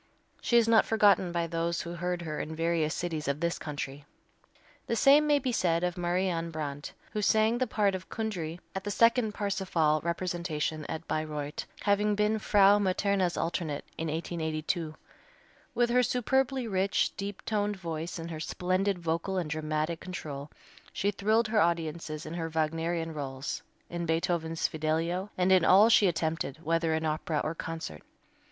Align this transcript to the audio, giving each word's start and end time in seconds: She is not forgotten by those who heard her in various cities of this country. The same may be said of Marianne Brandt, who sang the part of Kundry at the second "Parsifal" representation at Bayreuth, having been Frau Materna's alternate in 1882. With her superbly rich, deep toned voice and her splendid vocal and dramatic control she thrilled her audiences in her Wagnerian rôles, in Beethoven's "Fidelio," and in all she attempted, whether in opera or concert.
She 0.41 0.57
is 0.57 0.67
not 0.67 0.83
forgotten 0.87 1.31
by 1.31 1.45
those 1.45 1.81
who 1.83 1.93
heard 1.93 2.23
her 2.23 2.39
in 2.39 2.55
various 2.55 2.95
cities 2.95 3.27
of 3.27 3.39
this 3.39 3.59
country. 3.59 4.03
The 4.87 4.95
same 4.95 5.27
may 5.27 5.37
be 5.37 5.51
said 5.51 5.83
of 5.83 5.95
Marianne 5.95 6.49
Brandt, 6.49 6.93
who 7.11 7.21
sang 7.21 7.59
the 7.59 7.67
part 7.67 7.93
of 7.93 8.09
Kundry 8.09 8.59
at 8.73 8.83
the 8.83 8.89
second 8.89 9.35
"Parsifal" 9.35 10.01
representation 10.01 10.85
at 10.87 11.07
Bayreuth, 11.07 11.67
having 11.81 12.15
been 12.15 12.39
Frau 12.39 12.79
Materna's 12.79 13.37
alternate 13.37 13.85
in 13.95 14.07
1882. 14.07 14.95
With 15.75 15.91
her 15.91 16.01
superbly 16.01 16.67
rich, 16.67 17.11
deep 17.15 17.45
toned 17.45 17.75
voice 17.77 18.17
and 18.17 18.31
her 18.31 18.39
splendid 18.39 18.97
vocal 18.97 19.37
and 19.37 19.51
dramatic 19.51 19.99
control 19.99 20.49
she 20.91 21.11
thrilled 21.11 21.49
her 21.49 21.61
audiences 21.61 22.25
in 22.25 22.33
her 22.33 22.49
Wagnerian 22.49 23.13
rôles, 23.13 23.61
in 23.87 24.07
Beethoven's 24.07 24.67
"Fidelio," 24.67 25.29
and 25.37 25.51
in 25.51 25.63
all 25.63 25.89
she 25.89 26.07
attempted, 26.07 26.57
whether 26.63 26.95
in 26.95 27.05
opera 27.05 27.39
or 27.43 27.53
concert. 27.53 28.01